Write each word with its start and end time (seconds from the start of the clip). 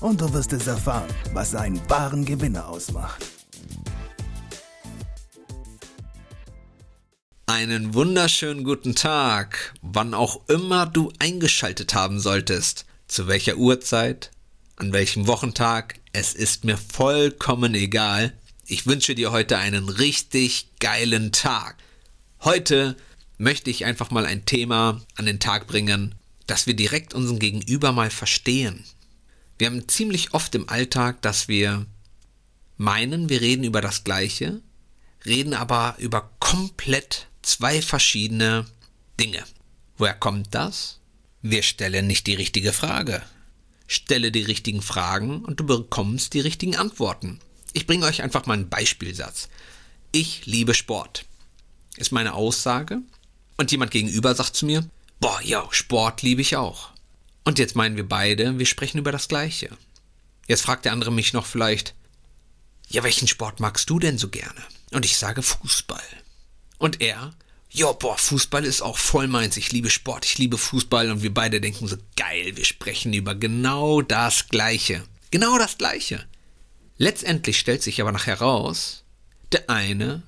und 0.00 0.20
du 0.20 0.32
wirst 0.32 0.52
es 0.52 0.66
erfahren, 0.66 1.08
was 1.32 1.54
einen 1.54 1.80
wahren 1.88 2.24
Gewinner 2.24 2.68
ausmacht. 2.68 3.24
Einen 7.46 7.94
wunderschönen 7.94 8.62
guten 8.62 8.94
Tag, 8.94 9.74
wann 9.80 10.14
auch 10.14 10.48
immer 10.48 10.86
du 10.86 11.12
eingeschaltet 11.18 11.94
haben 11.94 12.20
solltest, 12.20 12.84
zu 13.08 13.26
welcher 13.26 13.56
Uhrzeit, 13.56 14.30
an 14.76 14.92
welchem 14.92 15.26
Wochentag, 15.26 15.98
es 16.12 16.34
ist 16.34 16.64
mir 16.64 16.76
vollkommen 16.76 17.74
egal. 17.74 18.32
Ich 18.66 18.86
wünsche 18.86 19.14
dir 19.14 19.32
heute 19.32 19.58
einen 19.58 19.88
richtig 19.88 20.68
geilen 20.78 21.32
Tag. 21.32 21.76
Heute 22.44 22.96
möchte 23.38 23.70
ich 23.70 23.86
einfach 23.86 24.10
mal 24.10 24.26
ein 24.26 24.44
Thema 24.44 25.00
an 25.16 25.26
den 25.26 25.40
Tag 25.40 25.66
bringen, 25.66 26.14
dass 26.46 26.66
wir 26.66 26.74
direkt 26.74 27.14
unseren 27.14 27.38
Gegenüber 27.38 27.92
mal 27.92 28.10
verstehen. 28.10 28.84
Wir 29.58 29.66
haben 29.66 29.88
ziemlich 29.88 30.34
oft 30.34 30.54
im 30.54 30.68
Alltag, 30.68 31.20
dass 31.22 31.48
wir 31.48 31.86
meinen, 32.76 33.28
wir 33.28 33.40
reden 33.40 33.64
über 33.64 33.80
das 33.80 34.04
Gleiche, 34.04 34.62
reden 35.26 35.52
aber 35.52 35.96
über 35.98 36.30
komplett 36.38 37.26
zwei 37.42 37.82
verschiedene 37.82 38.66
Dinge. 39.18 39.44
Woher 39.96 40.14
kommt 40.14 40.54
das? 40.54 41.00
Wir 41.42 41.62
stellen 41.62 42.06
nicht 42.06 42.26
die 42.28 42.34
richtige 42.34 42.72
Frage. 42.72 43.22
Stelle 43.88 44.30
die 44.30 44.42
richtigen 44.42 44.82
Fragen 44.82 45.44
und 45.44 45.58
du 45.58 45.66
bekommst 45.66 46.34
die 46.34 46.40
richtigen 46.40 46.76
Antworten. 46.76 47.40
Ich 47.72 47.86
bringe 47.86 48.06
euch 48.06 48.22
einfach 48.22 48.46
mal 48.46 48.54
einen 48.54 48.68
Beispielsatz. 48.68 49.48
Ich 50.12 50.46
liebe 50.46 50.74
Sport. 50.74 51.24
Ist 51.96 52.12
meine 52.12 52.34
Aussage. 52.34 53.00
Und 53.56 53.72
jemand 53.72 53.90
gegenüber 53.90 54.34
sagt 54.34 54.54
zu 54.54 54.66
mir, 54.66 54.88
boah, 55.20 55.40
ja, 55.42 55.66
Sport 55.70 56.22
liebe 56.22 56.42
ich 56.42 56.56
auch. 56.56 56.90
Und 57.48 57.58
jetzt 57.58 57.76
meinen 57.76 57.96
wir 57.96 58.06
beide, 58.06 58.58
wir 58.58 58.66
sprechen 58.66 58.98
über 58.98 59.10
das 59.10 59.26
Gleiche. 59.26 59.70
Jetzt 60.48 60.60
fragt 60.60 60.84
der 60.84 60.92
andere 60.92 61.10
mich 61.10 61.32
noch 61.32 61.46
vielleicht, 61.46 61.94
ja, 62.88 63.02
welchen 63.02 63.26
Sport 63.26 63.58
magst 63.58 63.88
du 63.88 63.98
denn 63.98 64.18
so 64.18 64.28
gerne? 64.28 64.60
Und 64.92 65.06
ich 65.06 65.16
sage 65.16 65.40
Fußball. 65.42 66.02
Und 66.76 67.00
er, 67.00 67.32
ja, 67.70 67.90
boah, 67.92 68.18
Fußball 68.18 68.66
ist 68.66 68.82
auch 68.82 68.98
voll 68.98 69.28
meins. 69.28 69.56
Ich 69.56 69.72
liebe 69.72 69.88
Sport, 69.88 70.26
ich 70.26 70.36
liebe 70.36 70.58
Fußball. 70.58 71.10
Und 71.10 71.22
wir 71.22 71.32
beide 71.32 71.58
denken 71.58 71.88
so, 71.88 71.96
geil, 72.16 72.54
wir 72.54 72.66
sprechen 72.66 73.14
über 73.14 73.34
genau 73.34 74.02
das 74.02 74.48
Gleiche. 74.48 75.02
Genau 75.30 75.56
das 75.56 75.78
Gleiche. 75.78 76.26
Letztendlich 76.98 77.58
stellt 77.58 77.82
sich 77.82 77.98
aber 78.02 78.12
nachher 78.12 78.40
heraus, 78.40 79.04
der 79.52 79.70
eine 79.70 80.22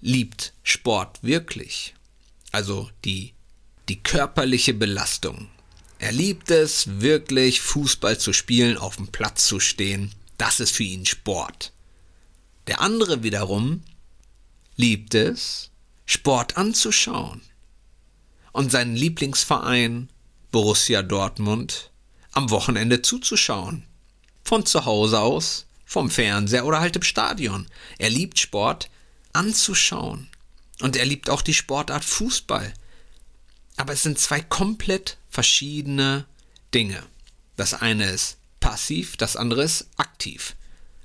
liebt 0.00 0.54
Sport 0.62 1.22
wirklich. 1.22 1.94
Also 2.50 2.88
die, 3.04 3.34
die 3.90 4.02
körperliche 4.02 4.72
Belastung. 4.72 5.50
Er 6.00 6.12
liebt 6.12 6.50
es 6.50 7.00
wirklich, 7.02 7.60
Fußball 7.60 8.18
zu 8.18 8.32
spielen, 8.32 8.78
auf 8.78 8.96
dem 8.96 9.08
Platz 9.08 9.46
zu 9.46 9.60
stehen. 9.60 10.12
Das 10.38 10.58
ist 10.58 10.74
für 10.74 10.82
ihn 10.82 11.04
Sport. 11.04 11.72
Der 12.68 12.80
andere 12.80 13.22
wiederum 13.22 13.82
liebt 14.76 15.14
es, 15.14 15.68
Sport 16.06 16.56
anzuschauen 16.56 17.42
und 18.52 18.72
seinen 18.72 18.96
Lieblingsverein 18.96 20.08
Borussia 20.50 21.02
Dortmund 21.02 21.90
am 22.32 22.48
Wochenende 22.48 23.02
zuzuschauen. 23.02 23.84
Von 24.42 24.64
zu 24.64 24.86
Hause 24.86 25.20
aus, 25.20 25.66
vom 25.84 26.08
Fernseher 26.08 26.64
oder 26.64 26.80
halt 26.80 26.96
im 26.96 27.02
Stadion. 27.02 27.66
Er 27.98 28.08
liebt 28.08 28.38
Sport 28.38 28.88
anzuschauen. 29.34 30.28
Und 30.80 30.96
er 30.96 31.04
liebt 31.04 31.28
auch 31.28 31.42
die 31.42 31.52
Sportart 31.52 32.06
Fußball. 32.06 32.72
Aber 33.76 33.92
es 33.92 34.02
sind 34.02 34.18
zwei 34.18 34.40
komplett 34.40 35.18
verschiedene 35.30 36.26
Dinge. 36.74 37.02
Das 37.56 37.74
eine 37.74 38.10
ist 38.10 38.36
passiv, 38.60 39.16
das 39.16 39.36
andere 39.36 39.62
ist 39.62 39.88
aktiv. 39.96 40.56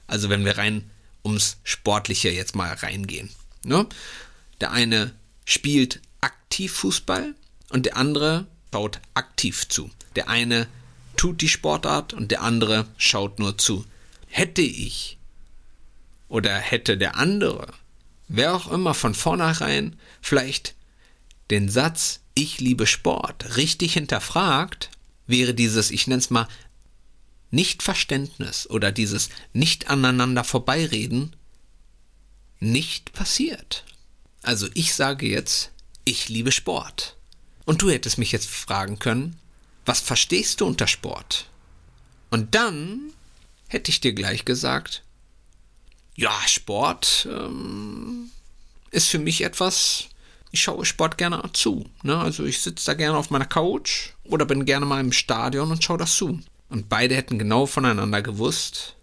Also 0.08 0.30
wenn 0.30 0.44
wir 0.44 0.58
rein 0.58 0.90
ums 1.24 1.58
Sportliche 1.63 2.30
jetzt 2.30 2.56
mal 2.56 2.74
reingehen. 2.74 3.30
Ne? 3.64 3.88
Der 4.62 4.72
eine 4.72 5.14
spielt 5.46 6.02
aktiv 6.22 6.74
Fußball 6.74 7.35
und 7.69 7.85
der 7.85 7.97
andere 7.97 8.46
schaut 8.72 9.00
aktiv 9.14 9.68
zu. 9.69 9.90
Der 10.16 10.30
eine 10.30 10.68
tut 11.16 11.41
die 11.41 11.50
Sportart 11.50 12.14
und 12.14 12.31
der 12.31 12.41
andere 12.41 12.88
schaut 12.97 13.40
nur 13.40 13.58
zu. 13.58 13.85
Hätte 14.28 14.62
ich 14.62 15.18
oder 16.28 16.58
hätte 16.58 16.97
der 16.97 17.16
andere, 17.16 17.68
wer 18.28 18.53
auch 18.53 18.69
immer 18.72 18.94
von 18.94 19.14
vornherein 19.14 19.97
vielleicht 20.22 20.75
den 21.50 21.69
Satz 21.69 22.19
Ich 22.35 22.59
liebe 22.59 22.85
Sport 22.85 23.57
richtig 23.57 23.94
hinterfragt, 23.94 24.91
wäre 25.25 25.53
dieses, 25.53 25.90
ich 25.90 26.06
nenne 26.07 26.19
es 26.19 26.29
mal, 26.29 26.47
Nichtverständnis 27.50 28.69
oder 28.69 28.91
dieses 28.91 29.29
Nicht 29.53 29.90
aneinander 29.90 30.44
vorbeireden 30.44 31.35
nicht 32.59 33.13
passiert. 33.13 33.84
Also 34.41 34.68
ich 34.73 34.94
sage 34.94 35.28
jetzt, 35.28 35.72
ich 36.03 36.29
liebe 36.29 36.51
Sport. 36.51 37.16
Und 37.66 37.81
du 37.81 37.90
hättest 37.90 38.18
mich 38.18 38.31
jetzt 38.31 38.50
fragen 38.50 39.00
können, 39.00 39.38
was 39.85 40.00
verstehst 40.00 40.62
du 40.62 40.66
unter 40.66 40.88
Sport? 40.88 41.50
Und 42.29 42.56
dann 42.56 43.12
hätte 43.67 43.91
ich 43.91 44.02
dir 44.02 44.13
gleich 44.13 44.46
gesagt, 44.46 45.03
ja, 46.16 46.34
Sport 46.47 47.28
ähm, 47.29 48.29
ist 48.91 49.07
für 49.07 49.19
mich 49.19 49.41
etwas, 49.41 50.09
ich 50.52 50.62
schaue 50.62 50.86
Sport 50.86 51.18
gerne 51.18 51.42
zu. 51.54 51.86
Ne? 52.04 52.18
Also 52.18 52.46
ich 52.46 52.62
sitze 52.62 52.86
da 52.86 52.94
gerne 52.94 53.18
auf 53.18 53.30
meiner 53.30 53.46
Couch 53.46 54.12
oder 54.24 54.46
bin 54.46 54.66
gerne 54.66 54.86
mal 54.86 55.02
im 55.02 55.12
Stadion 55.12 55.72
und 55.72 55.84
schaue 55.84 55.98
das 55.98 56.16
zu. 56.16 56.40
Und 56.70 56.90
beide 56.90 57.16
hätten 57.16 57.40
genau 57.40 57.66
voneinander 57.66 58.22
gewusst, 58.22 58.96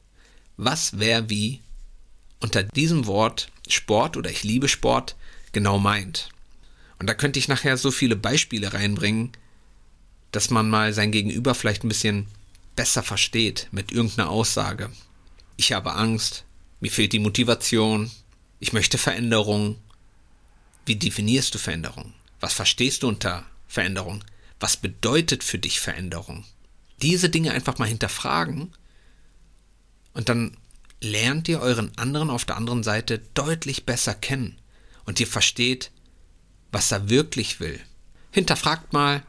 was 0.56 0.98
wer 0.98 1.30
wie 1.30 1.60
unter 2.40 2.62
diesem 2.62 3.06
Wort 3.06 3.48
Sport 3.68 4.16
oder 4.16 4.30
ich 4.30 4.44
liebe 4.44 4.68
Sport 4.68 5.16
genau 5.52 5.78
meint. 5.78 6.30
Und 6.98 7.06
da 7.06 7.14
könnte 7.14 7.38
ich 7.38 7.48
nachher 7.48 7.76
so 7.76 7.90
viele 7.90 8.16
Beispiele 8.16 8.72
reinbringen, 8.72 9.32
dass 10.32 10.50
man 10.50 10.70
mal 10.70 10.92
sein 10.92 11.12
Gegenüber 11.12 11.54
vielleicht 11.54 11.84
ein 11.84 11.88
bisschen 11.88 12.26
besser 12.74 13.02
versteht 13.02 13.68
mit 13.70 13.92
irgendeiner 13.92 14.30
Aussage. 14.30 14.90
Ich 15.56 15.72
habe 15.72 15.94
Angst, 15.94 16.44
mir 16.80 16.90
fehlt 16.90 17.12
die 17.12 17.18
Motivation, 17.18 18.10
ich 18.58 18.72
möchte 18.72 18.98
Veränderung. 18.98 19.76
Wie 20.86 20.96
definierst 20.96 21.54
du 21.54 21.58
Veränderung? 21.58 22.12
Was 22.40 22.54
verstehst 22.54 23.02
du 23.02 23.08
unter 23.08 23.44
Veränderung? 23.68 24.24
Was 24.60 24.76
bedeutet 24.76 25.44
für 25.44 25.58
dich 25.58 25.80
Veränderung? 25.80 26.44
Diese 27.00 27.28
Dinge 27.28 27.52
einfach 27.52 27.78
mal 27.78 27.88
hinterfragen 27.88 28.72
und 30.12 30.28
dann 30.28 30.56
lernt 31.00 31.48
ihr 31.48 31.60
euren 31.60 31.96
anderen 31.98 32.30
auf 32.30 32.44
der 32.44 32.56
anderen 32.56 32.82
Seite 32.82 33.20
deutlich 33.34 33.86
besser 33.86 34.14
kennen 34.14 34.58
und 35.04 35.18
ihr 35.20 35.26
versteht, 35.26 35.90
was 36.70 36.92
er 36.92 37.08
wirklich 37.08 37.60
will. 37.60 37.80
Hinterfragt 38.30 38.92
mal 38.92 39.22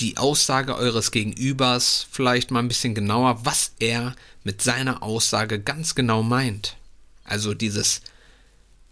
die 0.00 0.18
Aussage 0.18 0.76
eures 0.76 1.10
Gegenübers 1.10 2.06
vielleicht 2.10 2.50
mal 2.50 2.60
ein 2.60 2.68
bisschen 2.68 2.94
genauer, 2.94 3.44
was 3.44 3.72
er 3.78 4.14
mit 4.44 4.60
seiner 4.60 5.02
Aussage 5.02 5.60
ganz 5.60 5.94
genau 5.94 6.22
meint. 6.22 6.76
Also 7.24 7.54
dieses 7.54 8.02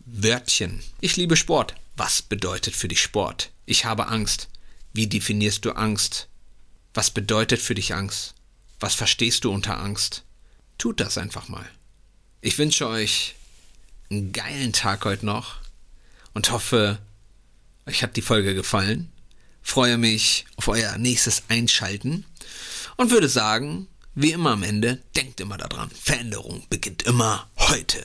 Wörtchen. 0.07 0.83
Ich 1.01 1.17
liebe 1.17 1.35
Sport. 1.35 1.75
Was 1.97 2.21
bedeutet 2.21 2.75
für 2.75 2.89
dich 2.89 3.01
Sport? 3.01 3.51
Ich 3.65 3.87
habe 3.87 4.09
Angst. 4.09 4.49
Wie 4.93 5.07
definierst 5.07 5.65
du 5.65 5.73
Angst? 5.73 6.29
Was 6.93 7.11
bedeutet 7.11 7.61
für 7.61 7.75
dich 7.75 7.95
Angst? 7.95 8.35
Was 8.81 8.95
verstehst 8.95 9.45
du 9.45 9.51
unter 9.51 9.81
Angst? 9.81 10.25
Tut 10.77 11.01
das 11.01 11.17
einfach 11.17 11.49
mal. 11.49 11.67
Ich 12.43 12.59
wünsche 12.59 12.87
euch 12.87 13.35
einen 14.11 14.33
geilen 14.33 14.75
Tag 14.75 15.07
heute 15.07 15.25
noch 15.25 15.57
und 16.35 16.51
hoffe, 16.51 16.99
euch 17.87 18.03
hat 18.03 18.17
die 18.17 18.23
Folge 18.23 18.55
gefallen. 18.55 19.11
Freue 19.63 19.97
mich 19.97 20.45
auf 20.57 20.69
euer 20.69 20.99
nächstes 20.99 21.45
Einschalten 21.49 22.27
und 22.99 23.11
würde 23.11 23.31
sagen, 23.31 23.89
wie 24.15 24.33
immer 24.33 24.51
am 24.51 24.65
Ende, 24.65 25.03
denkt 25.17 25.41
immer 25.41 25.57
daran, 25.57 25.91
Veränderung 25.91 26.67
beginnt 26.69 27.05
immer 27.05 27.49
heute. 27.57 28.05